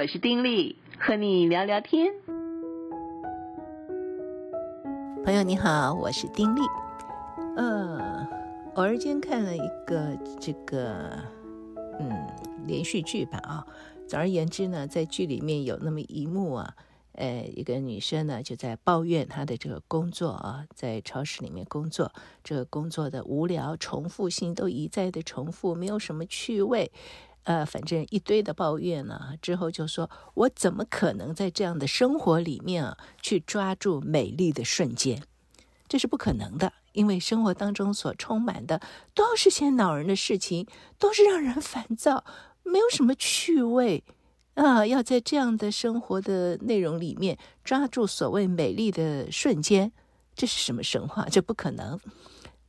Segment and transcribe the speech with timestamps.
[0.00, 2.14] 我是丁力，和你聊聊天。
[5.24, 6.60] 朋友你好，我是丁力。
[7.56, 8.24] 呃，
[8.76, 11.18] 偶尔间看了一个这个
[11.98, 12.12] 嗯
[12.64, 13.66] 连续剧吧啊。
[14.06, 16.76] 总而言之呢，在剧里面有那么一幕啊。
[17.14, 22.12] 呃，一个女生呢就在抱怨她的这个工作啊，在超市里面工作，
[22.44, 26.92] 这个工作的无聊、重复性都一再的重复，没有什么趣味，
[27.48, 29.32] 呃，反正一堆的抱怨呢。
[29.40, 35.22] 之后就说：“我怎么可能在这样的生活里面啊，去抓住美丽的瞬间？
[35.88, 38.82] 这是不可能的，因为生活当中所充满的
[39.14, 40.66] 都是些恼人的事情，
[40.98, 42.22] 都是让人烦躁，
[42.64, 44.04] 没有什么趣味。”
[44.52, 49.90] 啊，要在这样的生活的内容里面抓住所谓美丽的瞬间，
[50.34, 51.26] 这是什么神话？
[51.30, 51.98] 这不可能。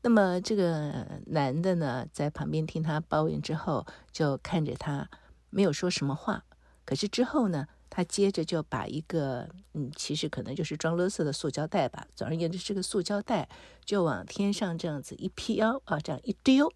[0.01, 5.09] 那么这个男的呢，在旁边听他抱怨之后，就看着他，
[5.49, 6.43] 没有说什么话。
[6.85, 13.49] 可是之后呢，他接着就把一个嗯，其实可能就是装垃圾的塑胶袋吧，总而言之，这个塑胶袋
[13.83, 16.71] 就往天上这样子一飘啊，这样一丢，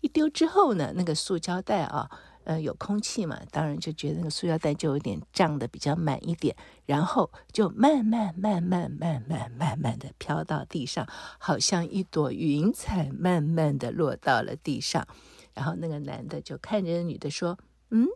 [0.00, 2.10] 一丢之后呢，那个塑胶袋啊。
[2.44, 11.06] 呃，有空气嘛，当然就觉得那个塑料袋就有点胀得比较满一点，然后就慢慢、慢慢、慢慢、慢慢的飘到地上，
[11.38, 15.06] 好像一朵云彩慢慢的落到了地上。
[15.54, 17.58] 然后那个男的就看着女的说
[17.90, 18.06] ：“嗯，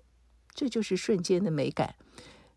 [0.54, 1.94] 这就是瞬间的美感。”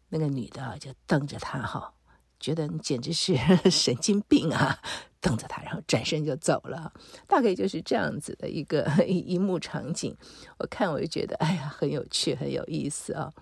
[0.10, 1.94] 那个女的就瞪着他哈。
[2.40, 3.36] 觉得你简直是
[3.70, 4.80] 神经病啊！
[5.22, 6.92] 瞪着他，然后转身就走了。
[7.28, 10.16] 大概就是这样子的一个 一幕场景。
[10.58, 13.34] 我看我就觉得，哎呀，很有趣，很有意思啊，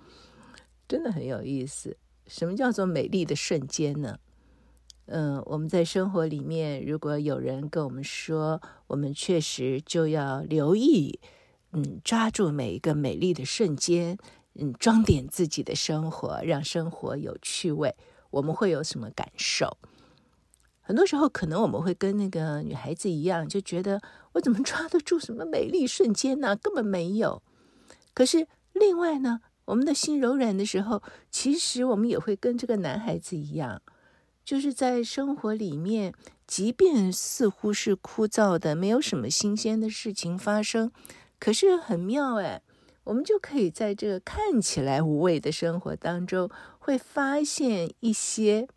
[0.87, 1.97] 真的很有意思。
[2.27, 4.17] 什么叫做美丽的瞬间呢？
[5.05, 11.19] 嗯，我们在生活里面，如果有人跟我们说，我们确实就要留意，
[11.71, 14.17] 嗯，抓住每一个美丽的瞬间，
[14.55, 17.95] 嗯，装点自己的生活，让生活有趣味。
[18.31, 19.77] 我们会有什么感受？
[20.87, 26.55] 很多时候，可能我们会跟那个女孩子一样，就觉得我怎么抓得住什么美丽瞬间呢？
[26.55, 27.43] 根本没有。
[28.13, 33.81] 可是另外呢，我们的心柔软的时候，其实我们也会跟这个男孩子一样，
[34.45, 36.13] 就是在生活里面，
[36.47, 40.89] 即便似乎是枯燥的，没有什么新鲜的事情发生，
[41.37, 42.61] 可是很妙哎。
[43.03, 48.67] 我们就可以在这个看起来无味的生活当中，会发现一些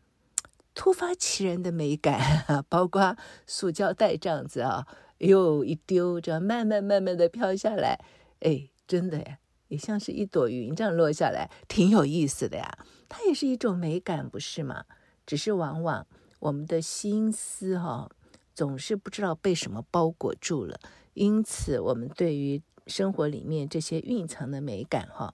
[0.80, 3.14] 突发奇人的美感， 包括
[3.46, 4.86] 塑胶袋这样子啊，
[5.18, 8.02] 又一丢，这样慢慢慢慢的飘下来，
[8.40, 9.36] 哎，真的呀，
[9.68, 12.78] 也像是一朵云这样落下来，挺有意思的呀。
[13.10, 14.86] 它也是一种美感，不是吗？
[15.26, 16.06] 只是往往
[16.38, 18.08] 我们的心思哈，
[18.54, 20.80] 总是不知道被什么包裹住了，
[21.12, 22.62] 因此我们对于。
[22.86, 25.32] 生活里面这些蕴藏的美感，哈，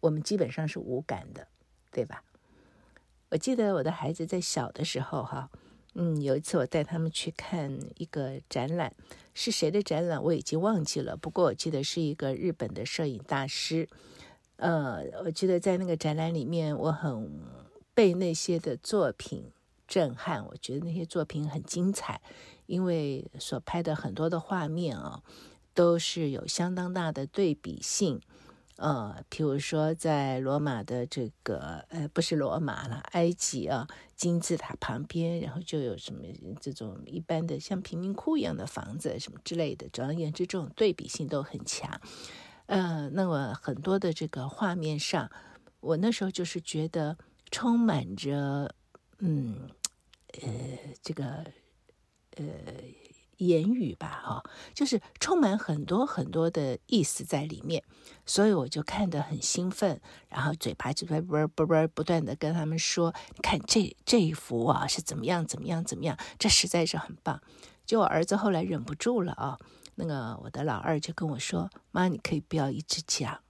[0.00, 1.48] 我们基本上是无感的，
[1.90, 2.22] 对吧？
[3.30, 5.50] 我记得我的孩子在小的时候，哈，
[5.94, 8.92] 嗯，有一次我带他们去看一个展览，
[9.34, 13.88] 是谁的展览我已经忘记了，不过我记得是一个日本的摄影大师。
[14.56, 17.30] 呃，我记得在那个展览里面，我很
[17.94, 19.44] 被那些的作品
[19.86, 22.20] 震撼，我觉得那些作品很精彩，
[22.66, 25.22] 因为所拍的很多的画面啊。
[25.74, 28.20] 都是有相当大的对比性，
[28.78, 36.22] 呃，譬如说在罗马的这个，呃，不是罗马了，埃及啊，金字塔旁边，然后就有什么
[36.60, 39.88] 这种一般的像贫民窟一样的房子，什么之类的。
[39.92, 42.00] 总而言之，这种对比性都很强。
[42.66, 45.28] 呃，那么很多的这个画面上，
[45.80, 47.18] 我那时候就是觉得
[47.50, 48.72] 充满着，
[49.18, 49.68] 嗯，
[50.40, 50.48] 呃，
[51.02, 51.44] 这个，
[52.36, 52.44] 呃。
[53.38, 54.42] 言语吧，哈，
[54.74, 57.82] 就是充满很多很多的意思在里面，
[58.26, 67.40] 所以我就看得很兴奋，然后嘴巴就在啵啵啵不断的跟他们说：“看这这一幅啊，是怎么样怎么样怎么样，这实在是很棒。”
[67.86, 69.58] 就我儿子后来忍不住了啊，
[69.94, 73.40] 那个我的老二就跟我说：“妈，你可以不要一直讲。”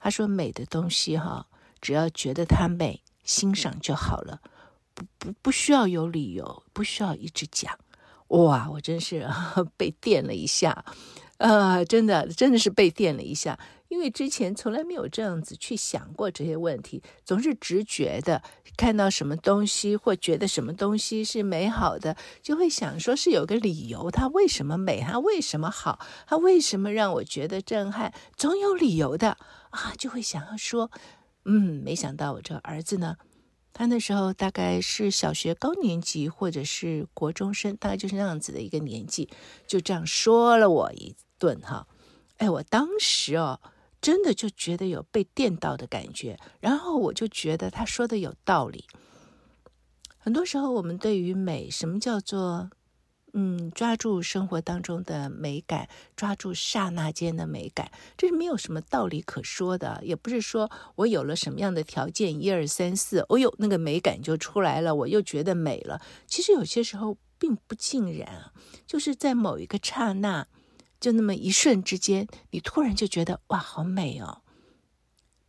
[0.00, 1.46] 他说：“美的东西哈，
[1.80, 4.40] 只要觉得它美，欣赏就好了，
[4.94, 7.78] 不不不需要有理由，不需要一直讲。”
[8.28, 9.28] 哇，我真是
[9.76, 10.84] 被电了一下，
[11.38, 18.42] 呃，真的，真的是被电了一下，因为之前从来没有这样子去想过这些问题，总是直觉的
[18.76, 29.36] 看到什么东西或觉得什么东西是美好的，就会想说是有个理由，它为什么美，它为什么好，它为什么让我觉得震撼，总有理由的
[29.70, 30.90] 啊，就会想要说，
[31.44, 33.16] 嗯，没想到我这个儿子呢。
[33.74, 39.28] 他那时候大概是小学高年级，或者是国中生，大概就是那样子的一个年纪，
[39.66, 41.86] 就这样说了我一顿哈。
[42.36, 43.60] 哎，我当时哦，
[44.00, 48.86] 真的就觉得有被电到的感觉，然后我就觉得他说的有道理。
[50.18, 52.70] 很多时候，我们对于美，什么叫做
[53.36, 60.00] 嗯，抓住生活当中的美感，抓住刹那间的美感，这是没有什么道理可说的。
[60.04, 66.00] 也不是说我有了什么样的条件，一二三四，哦哟，那个美感就出来了，我又觉得美了。
[66.28, 68.52] 其实有些时候并不尽然，
[68.86, 70.46] 就是在某一个刹那，
[71.00, 74.42] 就那么一瞬之间，你突然就觉得哇，好美哦。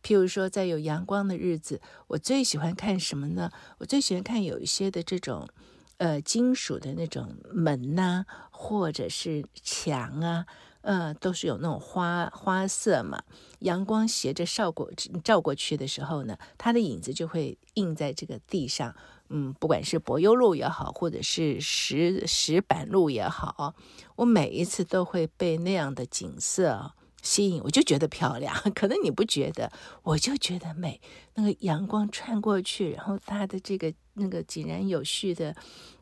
[0.02, 3.52] 譬如说，在有阳光的日子，我最喜欢看什么呢？
[3.78, 5.48] 我最喜欢看有一些的这种，
[5.98, 10.46] 呃，金属的那种门呐、或者是墙啊，
[10.82, 13.22] 呃，都是有那种花花色嘛。
[13.60, 14.90] 阳光斜着照过
[15.24, 18.94] 照过去的时候呢，它的影子就会映在这个地上。
[19.28, 23.74] 嗯，不管是柏油路也好，或者是石石板路也好，
[24.16, 26.92] 我每一次都会被那样的景色。
[27.22, 29.72] 吸引，我就觉得漂亮， 可能你不觉得，
[30.04, 31.00] 我就觉得美。
[31.34, 35.54] 那个阳光穿过去，然后它的这个那个井然有序的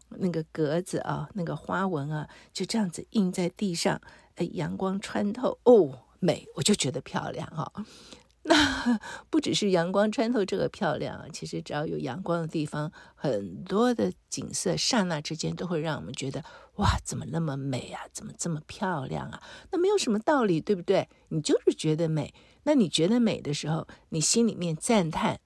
[0.08, 4.00] 那个格子啊，那个花纹啊，就这样子印在地上，
[4.36, 7.84] 哎，阳光穿透，哦，美，我就觉得漂亮哈、哦。
[8.46, 9.00] 那
[9.30, 16.44] 不只是阳光穿透这个漂亮，其实只要有阳光的地方，很多的景色刹那之间都会让我们觉得
[16.76, 18.02] 哇，怎么那么美啊？
[18.12, 19.42] 怎么这么漂亮啊？
[19.72, 21.08] 那没有什么道理，对不对？
[21.28, 22.34] 你就是觉得美。
[22.64, 25.40] 那你觉得美的时候，你心里面赞叹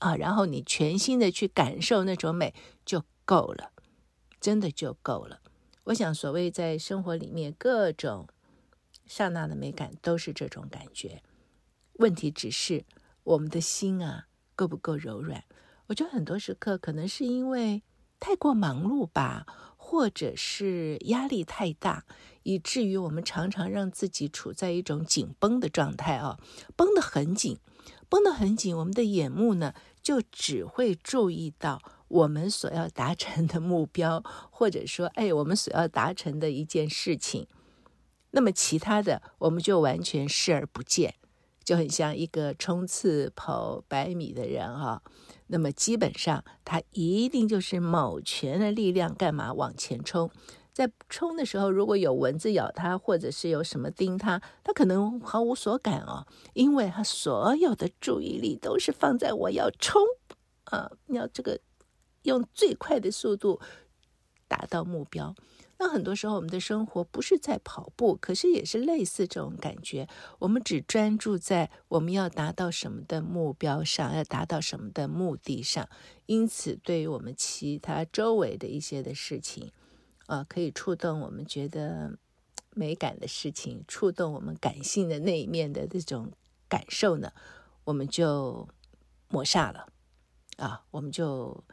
[0.00, 2.54] 啊，然后你全心的去感受那种美
[2.84, 3.70] 就够了，
[4.40, 5.40] 真的就够了。
[5.84, 8.28] 我想，所谓在生活里面各种
[9.06, 11.22] 刹那的美感，都是这种感觉。
[11.94, 12.84] 问题只是
[13.24, 15.44] 我们的心啊，够不够柔软？
[15.86, 17.82] 我觉得很多时刻可能是因为
[18.18, 22.04] 太过忙碌吧，或者是压力太大，
[22.42, 26.38] 以至于我们常常让自己处在一种紧绷的状态啊，
[26.76, 27.58] 绷得很紧，
[28.10, 28.76] 绷得很紧。
[28.76, 29.72] 我们的眼目呢，
[30.02, 34.22] 就只会注意到我们所要达成的目标，
[34.52, 37.46] 或者说，哎，我们所要达成的一件事情。
[38.32, 41.14] 那么其他的，我们就完全视而不见。
[41.62, 45.02] 就很像一个冲刺跑百米的人哈，
[45.48, 50.28] 那么基本上他一定就是卯全了力量干嘛往前冲，
[50.72, 60.00] 在冲的时候如果有蚊子咬他，或者是有什么叮他，他可能毫无所感哦，因为他所有的注意力都是放在我要冲
[60.64, 61.60] 啊，要这个
[62.22, 63.60] 用最快的速度
[64.46, 65.34] 达到目标。
[65.82, 70.06] 那很多时候，我们的生活不是在跑步，可是也是类似这种感觉。
[70.38, 75.88] 我们只专注在我们要达到什么的目标上，要达到什么的目的上。
[76.26, 79.72] 因此，对于我们其他周围的一些的事情，
[80.30, 82.16] 啊，可以触动我们觉得
[82.72, 86.30] 美感的事情，触动我们感性的那一面的这种
[86.68, 87.32] 感受呢，
[87.82, 88.68] 我们就
[89.28, 89.88] 抹煞了，
[90.58, 91.64] 啊，我们就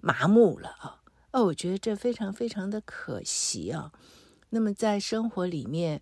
[0.00, 1.02] 麻木了啊。
[1.32, 3.92] 哦，我觉得这非常非常的可惜啊。
[4.48, 6.00] 那么在生活里面，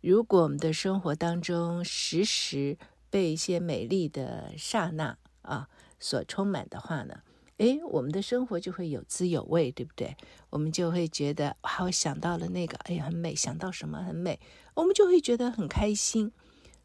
[0.00, 2.76] 如果我们的生活当中时时
[3.08, 5.68] 被一些美丽的刹那啊
[6.00, 7.22] 所充满的话呢，
[7.62, 10.16] 诶，我们的生活就会有滋有味，对不对？
[10.50, 14.40] 我们就会觉得哇，我想到了那个，哎呀，很美，想到什么很美，
[14.74, 16.32] 我们就会觉得很开心。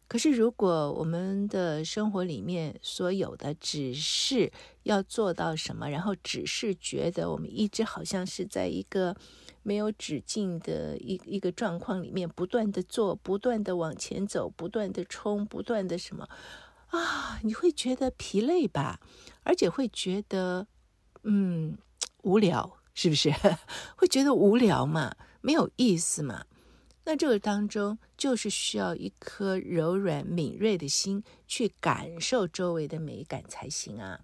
[0.07, 4.51] 可是，如果我们的生活里面所有的只是
[4.83, 9.16] 要做到什么，然后只是觉得我们一直好像是在一个
[9.63, 16.30] 没有止境的一一个状况里面，不断的做，不断的往前走，不断的冲，不断的什么
[16.87, 18.99] 啊，你会觉得疲累吧？
[19.44, 20.67] 而且会觉得
[21.23, 21.77] 嗯
[22.23, 23.31] 无聊，是不是？
[23.95, 26.45] 会觉得无聊嘛，没有意思嘛。
[27.06, 34.21] 那这个当中，就是需要一颗柔软敏锐的心去感受周围的美感才行啊。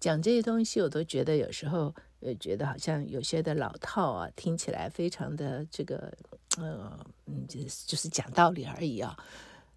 [0.00, 6.12] 讲这些东西，我都觉得有时候，呃，觉得好像有些的老套啊，听起来非常的这个，
[6.58, 9.16] 呃，嗯，就是就是讲道理而已啊。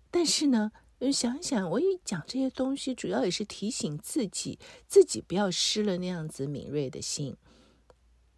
[0.10, 0.72] 但是呢，
[1.06, 4.58] 就想想，我一讲这些东西，主要也是提醒自己，
[4.88, 7.38] 自己不要失了那样子敏锐的心。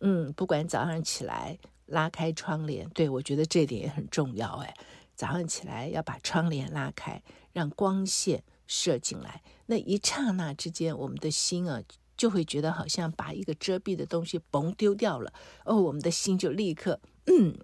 [0.02, 1.58] 嗯，不管早上起来。
[1.88, 4.50] 拉开窗帘，对，我觉得这点也很重要。
[4.58, 4.74] 哎，
[5.16, 9.42] 早上起来要把窗帘拉开，让光线射进来。
[9.68, 11.82] 那一刹那之间，我们的心啊，
[12.18, 15.32] 就会觉得好像把一个遮蔽的东西嘣丢掉了。
[15.64, 17.58] 哦，我们的心就立刻嗯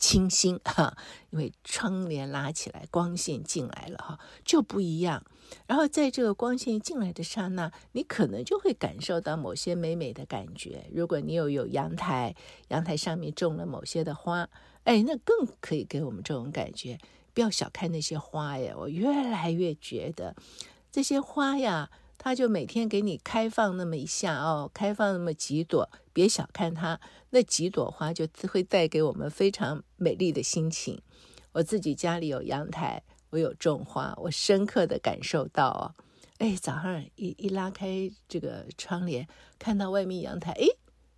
[0.00, 0.96] 清新 哈，
[1.30, 5.22] 因为窗帘拉起来，光线进来了哈，就不一样。
[5.66, 10.88] 然后在这个光线进来的刹那，你可能就会感受到某些美美的感觉。
[10.92, 12.34] 如果你有有阳台，
[12.68, 14.48] 阳台上面种了某些的花，
[14.84, 16.98] 哎，那更可以给我们这种感觉。
[17.32, 20.34] 不要小看那些花呀，我越来越觉得
[20.90, 21.90] 这些花呀，
[22.22, 27.00] 它就每天给你开放那么一下哦，开放那么几朵，别小看它，
[27.30, 31.00] 那几朵花就会带给我们非常美丽的心情。
[31.52, 35.96] 我自己家里有阳台，我有种花，我深刻的感受到哦。
[36.36, 39.26] 哎，早上一一拉开这个窗帘，
[39.58, 40.66] 看到外面阳台，哎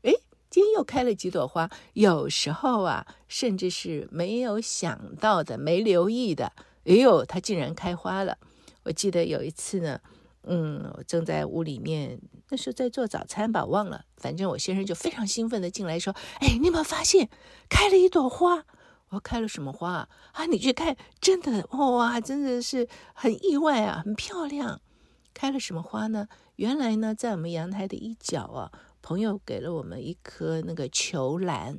[0.02, 0.12] 哎，
[0.48, 1.68] 今天又开了几朵花。
[1.94, 6.52] 有时候啊，甚至是没有想到的、没留意的，
[6.84, 8.38] 哎呦，它竟然开花了。
[8.84, 10.00] 我记得有一次呢，
[10.44, 14.04] 嗯，我正在屋里面，那时候在做早餐吧，忘了。
[14.16, 17.28] 反正我先生就非常兴奋的进来说：“哎，你有没有发现
[17.68, 18.64] 开了一朵花？”
[19.10, 20.46] 我开了什么花啊？
[20.46, 24.80] 你去看，真的哇，真的是很意外啊，很漂亮。
[25.34, 26.26] 开了什么花呢？
[26.56, 28.72] 原来呢，在我们阳台的一角啊，
[29.02, 31.78] 朋友给了我们一颗那个球兰。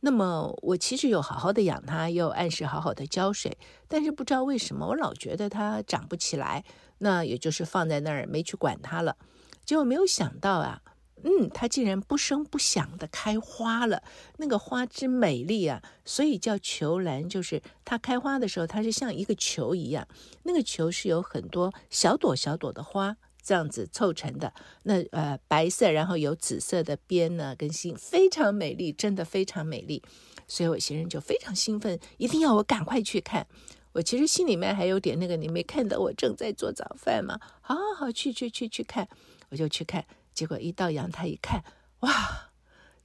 [0.00, 6.64] 那么我其实有好好的养它，又按时好好的浇水，但是不知道为什么，我老觉得它长不起来。
[6.98, 9.16] 那也就是放在那儿没去管它了。
[9.64, 10.82] 结果没有想到啊。
[11.22, 14.02] 嗯，它竟然不声不响的开花了，
[14.38, 20.08] 那个花之美丽啊，所以叫球兰，就是它开花的时候，它是像一个球一样，
[20.44, 23.18] 那个球是有很多小朵小朵的花
[23.50, 24.54] 这样子凑成的，
[24.84, 30.00] 那呃白色，然后有紫色的边呢跟心，非常美丽，真的非常美丽，
[30.46, 33.44] 所以我先生就非常兴奋，一定要我赶快去看。
[33.90, 37.40] 我其实心里面还有点那个，你没看到我正在做早饭吗？
[37.60, 39.08] 好好好，去去去去看，
[39.48, 40.06] 我就去看。
[40.32, 41.64] 结果一到阳台一看，
[42.02, 42.49] 哇，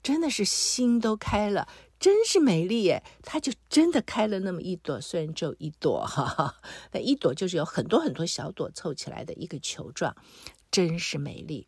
[0.05, 1.67] 真的是心都开了，
[1.99, 3.03] 真是美丽耶！
[3.23, 6.57] 它就真的开了那么一朵，虽然只有一朵哈哈，
[6.93, 10.15] 那一朵就是有很多很多小朵凑起来的一个球状，
[10.69, 11.65] 真是美丽。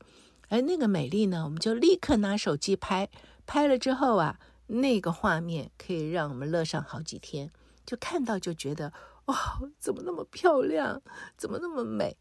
[0.49, 3.09] 而那个美丽呢，我们就立刻拿手机拍，
[3.47, 7.49] 拍了之后啊，那个画面可以让我们乐上好几天，
[7.87, 8.93] 就看到就觉得
[9.25, 11.01] 哇，怎么那么漂亮，
[11.35, 12.15] 怎么那么美？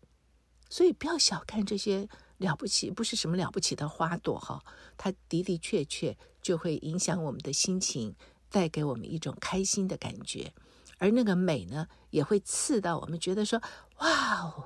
[0.70, 2.08] 所以不要小看这些。
[2.38, 4.62] 了不起，不是什么了不起的花朵哈，
[4.96, 8.14] 它的的确确就会影响我们的心情，
[8.50, 10.52] 带给我们一种开心的感觉，
[10.98, 13.60] 而那个美呢，也会刺到我们，觉得说，
[13.98, 14.64] 哇哦，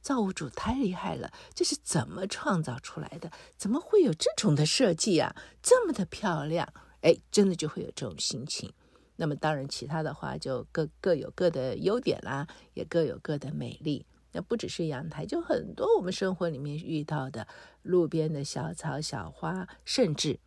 [0.00, 3.30] 造物主太厉害了，这是怎么创造出来的？
[3.56, 5.34] 怎么会有这种的设计啊？
[5.62, 8.72] 这么的漂亮，哎，真的就会有这种心情。
[9.16, 14.04] 那么当然，其他的花就各各有各的优点啦，也各有各的美丽。
[14.36, 17.48] 那不只是阳台，就很多我们生活里面遇到的
[17.80, 20.38] 路边的小草、小花，甚至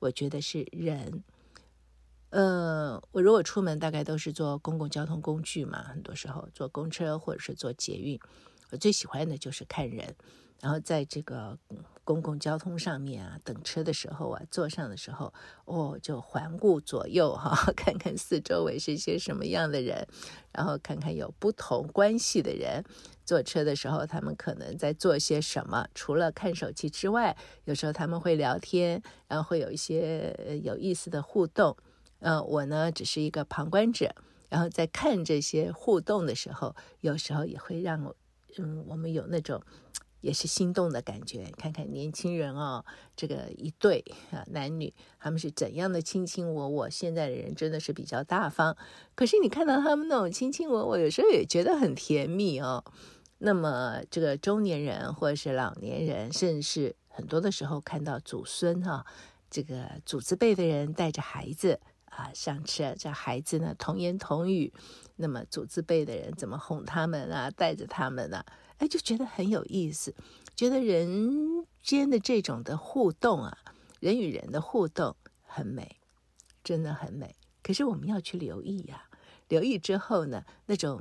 [0.00, 1.22] 我觉得是人。
[2.30, 8.18] 呃，我如果出门，大概都是坐公共交通工具嘛，很多时候坐公车或者是坐捷运，
[8.72, 10.12] 我最喜欢的就是看人。
[10.60, 11.56] 然后在这个
[12.06, 15.34] 公共交通上面啊，等车的时候啊，坐上的时候，
[15.64, 20.06] 哦，就环顾左右哈， 看看四周围是些什么样的人，
[20.52, 22.84] 然后看看有不同关系的人。
[23.24, 25.88] 坐车的时候，他们可能在做些什么？
[25.96, 31.76] 除了看手机之外，有时候他们会聊天，然后会有一些有意思的互动。
[32.20, 34.14] 呃，我呢只是一个旁观者，
[34.48, 38.14] 然后在看这些互动的时候，有时候也会让我，
[38.58, 39.60] 嗯，我们有那种
[40.26, 41.44] 也是心动的感觉。
[41.56, 46.90] 看看年轻人哦，这个一对啊男女，他们是怎样的卿卿我我？
[46.90, 48.76] 现在的人真的是比较大方，
[49.14, 52.84] 可是你看到他们那种卿卿我我，有时候也觉得很甜蜜哦。
[53.38, 59.06] 那么，这个中年人或者是老年人，甚至是很多的时候看到祖孙哈、
[59.48, 61.78] 这个祖字辈的人带着孩子
[62.16, 64.72] 啊上车，这孩子呢童言童语，
[65.16, 68.46] 那么祖字辈的人怎么哄他们啊，带着他们呢、啊？
[68.78, 70.14] 哎，就觉得很有意思，
[70.54, 73.58] 觉得人间的这种的互动啊，
[74.00, 75.96] 人与人的互动很美，
[76.64, 77.36] 真的很美。
[77.62, 79.18] 可是我们要去留意呀、啊，
[79.48, 81.00] 留意之后呢，那种。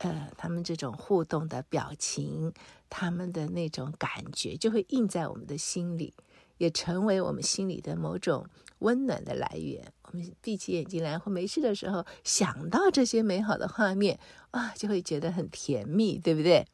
[0.00, 2.52] 呃，他们这种互动的表情，
[2.90, 6.12] 他们的那种感觉，就会印在我们的心里，
[6.58, 8.46] 也成为我们心里的某种
[8.80, 9.90] 温暖的来源。
[10.12, 14.18] 我们闭起眼睛来或没事的时候，想到这些美好的画面，
[14.50, 16.66] 啊，就会觉得很甜蜜，对不对？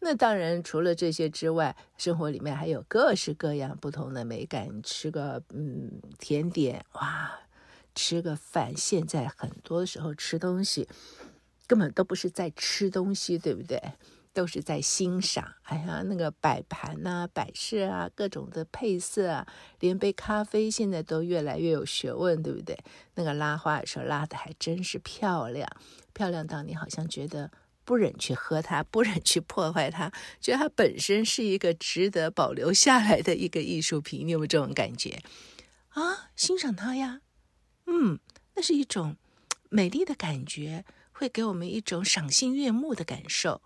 [0.00, 4.82] 那当然，除了这些之外，生活里面还有各式各样不同的美感。
[4.82, 7.40] 吃个嗯甜点，哇，
[7.94, 8.76] 吃个饭。
[8.76, 10.88] 现在很多时候吃东西。
[11.66, 13.78] 根本都不是在吃东西，对不对？
[14.38, 15.52] 都是在欣赏。
[15.62, 19.44] 哎呀，那个摆盘啊、摆设啊、各种的配色啊，
[19.80, 22.78] 连杯咖啡现在都越来越有学问，对不对？
[23.16, 25.68] 那个拉花的时候拉的还真是漂亮，
[26.12, 27.50] 漂亮到你好像觉得
[27.84, 34.24] 不忍去喝它，不忍去破坏它，觉得它本身是一个值得保留下来的一个艺术品。
[34.24, 35.20] 你有没有这种感觉
[35.88, 36.30] 啊？
[36.36, 37.22] 欣赏它呀，
[37.86, 38.20] 嗯，
[38.54, 39.16] 那是一种。
[39.70, 43.60] 美丽的感觉会给我们一种赏心悦目的感受。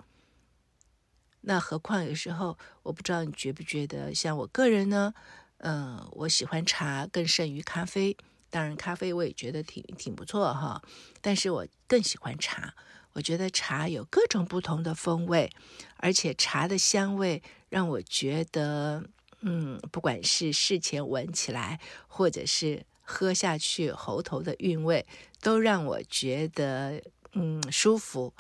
[1.43, 5.13] 那何况有时候，我不知道你觉不觉得，像我个人呢，
[5.59, 8.17] 嗯、我喜欢茶更胜于咖啡。
[8.51, 10.83] 当然，咖啡我也觉得挺挺不错哈，
[11.21, 12.75] 但是我更喜欢茶。
[13.15, 15.51] 我觉得茶有各种不同的风味，
[15.97, 19.05] 而且茶的香味让我觉得，
[19.41, 25.07] 嗯，不管是事前闻起来，或者是喝下去，喉头的韵味，
[25.41, 28.33] 都让我觉得，嗯，舒服。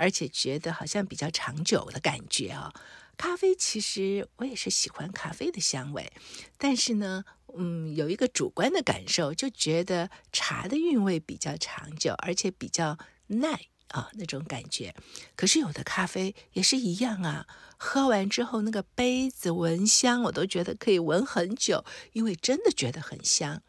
[0.00, 2.80] 而且觉得好像比较长久的感觉啊、哦。
[3.18, 6.10] 咖啡其实我也是喜欢咖啡的香味，
[6.56, 7.22] 但是呢，
[7.54, 14.94] 嗯，有一个主观的感受，就觉得茶的韵味比较长久，而且比较耐啊那种感觉。
[15.36, 23.60] 可是有的咖啡也是一样啊，喝完之后那个杯子闻香，我都觉得可以闻很久，因为真的觉得很香。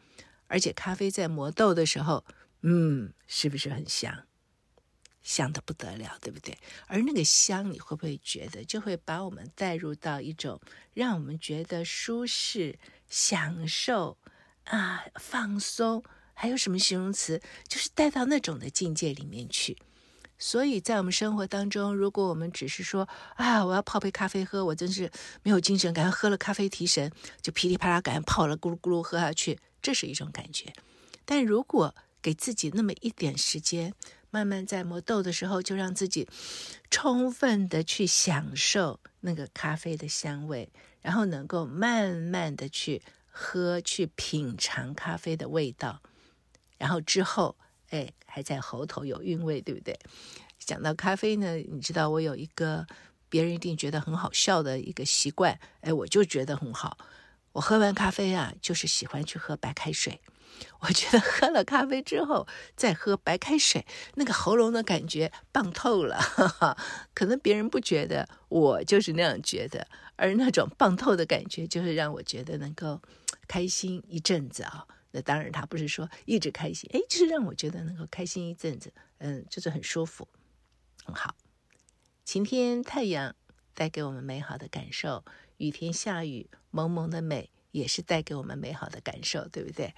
[0.46, 2.24] 而且咖啡在磨豆的时候，
[2.62, 4.24] 嗯，是不是很香？
[5.22, 6.56] 香的不得了，对不对？
[6.86, 10.60] 而那个香，你会不会觉得就会把我们带入到一种
[10.94, 14.18] 让我们觉得舒适、享受
[14.64, 16.02] 啊、放松，
[16.34, 17.40] 还有什么形容词？
[17.68, 19.76] 就是带到那种的境界里面去。
[20.38, 25.08] 所以在我们生活当中，如果我们只是说啊，我要泡杯咖啡喝，我真是
[25.44, 30.72] 没有精神，赶快喝了咖啡提神，就噼里啪啦赶快泡了，咕噜咕噜喝下去，这是一种感觉。
[31.24, 33.94] 但如果给自己那么一点时间，
[34.32, 36.26] 慢慢在磨豆的时候，就让自己
[36.90, 40.72] 充分的去享受那个咖啡的香味，
[41.02, 46.00] 然后能够慢慢的去喝，去品尝咖啡的味道，
[46.78, 47.58] 然后之后，
[47.90, 49.98] 哎，还在喉头有韵味，对不对？
[50.58, 52.86] 讲到咖啡呢，你知道我有一个
[53.28, 56.96] 别人一定觉得很好笑的一个习惯，哎，我就觉得很好。
[57.52, 60.20] 我喝完咖啡啊，就是喜欢去喝白开水。
[60.80, 66.16] 我觉得喝了咖啡之后再喝白开水，那个喉咙的感觉棒透了。
[66.18, 66.76] 哈哈，
[67.14, 69.86] 可能别人不觉得，我就是那样觉得。
[70.16, 73.00] 而那种棒透的感觉，就是让我觉得能够
[73.48, 74.86] 开心一阵子啊。
[75.10, 80.28] 那当然，他不是说一直开心，哎，就是让我觉得能够开心一阵子，嗯，就是很舒服，
[81.04, 81.34] 很好。
[82.24, 83.34] 晴天太阳
[83.74, 85.24] 带给我们美好的感受，
[85.58, 89.94] 雨天下雨蒙蒙的美也是带给我们美好的感受，对不对？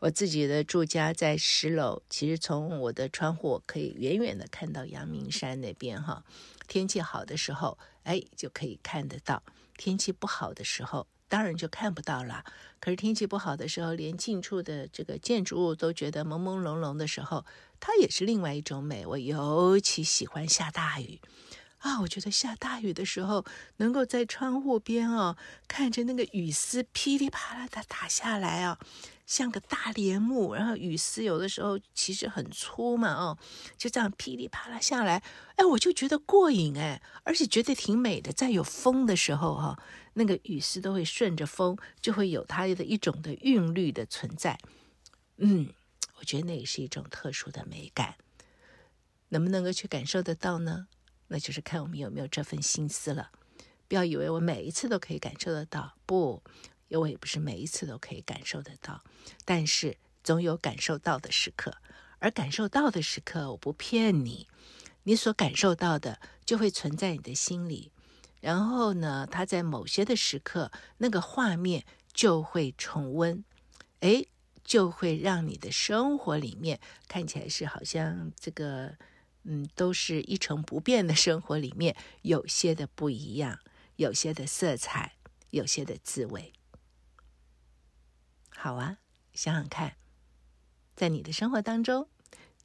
[0.00, 6.22] 我自己的住家在十楼，其实从我的窗户可以远远的看到阳明山那边哈。
[6.68, 9.42] 天气好的时候，哎，就可以看得到；
[9.76, 12.44] 天气不好的时候，当然就看不到了。
[12.78, 17.44] 可是天气不好的时候，连近处的这个建筑物都觉得朦朦胧胧的时候，
[17.80, 19.04] 它也是另外一种美。
[19.04, 21.20] 我尤其喜欢下大雨。
[21.78, 23.44] 啊，我觉得下大雨的时候，
[23.76, 25.36] 能够在窗户边哦，
[25.68, 28.78] 看着那个雨丝噼里啪啦的打下来啊，
[29.26, 30.54] 像个大帘幕。
[30.54, 33.38] 然后雨丝有的时候其实很粗嘛，哦，
[33.76, 35.22] 就这样噼里啪啦下来，
[35.54, 38.32] 哎，我就觉得过瘾哎，而且觉得挺美的。
[38.32, 39.80] 在有风的时候哈，
[40.14, 44.58] 那个雨丝都会顺着风，就会有它的一种的韵律的存在。
[45.36, 45.72] 嗯，
[46.16, 48.16] 我觉得那也是一种特殊的美感，
[49.28, 50.88] 能不能够去感受得到呢？
[51.28, 53.30] 那就是看我们有没有这份心思了。
[53.86, 56.42] 不要以为我每一次都可以感受得到，不，
[56.88, 59.02] 因为我也不是每一次都可以感受得到。
[59.46, 61.74] 但是总有感受到的时刻，
[62.18, 64.46] 而感受到的时刻，我不骗你，
[65.04, 67.92] 你所感受到的就会存在你的心里。
[68.40, 73.42] 然后呢，它在某些的时刻，那个画面就会重温，
[74.00, 74.26] 哎，
[74.62, 78.96] 就会让你的生活里面看起来是好像这个。
[79.50, 83.58] 嗯，都是一成不变的生活里面，有些的不一样，
[83.96, 85.14] 有些的色彩，
[85.48, 86.52] 有些的滋味。
[88.50, 88.98] 好啊，
[89.32, 89.96] 想想看，
[90.94, 92.10] 在你的生活当中，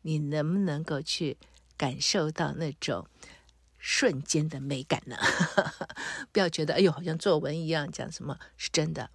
[0.02, 1.38] 你能不能够去
[1.78, 3.08] 感受到那种
[3.78, 5.16] 瞬间的美感呢？
[6.34, 9.10] 不要觉得哎呦，好像作文一样讲什么，是真的。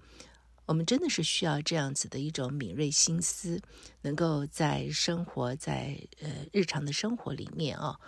[0.68, 3.62] 我们真的是需要这样子的一种敏锐心思，
[4.02, 8.00] 能够在生活在呃日常的生活里面啊、哦，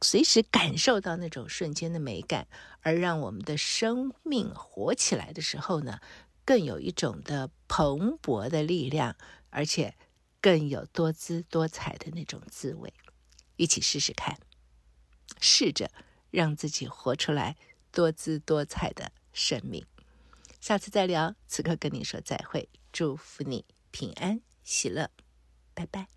[0.00, 2.46] 随时感受到那种瞬间的美感，
[2.82, 5.98] 而让我们的生命活起来的时候呢，
[6.44, 9.16] 更有一种的蓬勃的力量，
[9.50, 9.96] 而且
[10.40, 12.94] 更有多姿多彩的那种滋味。
[13.56, 14.38] 一起试试看，
[15.40, 15.90] 试着
[16.30, 17.56] 让自己活出来
[17.90, 19.84] 多姿多彩的生命。
[20.64, 25.10] 下次再聊，此刻跟你说再会，祝福你平安喜乐，
[25.74, 26.08] 拜拜。